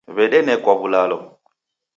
W'edenekwa 0.15 0.71
w'ulalo. 0.79 1.19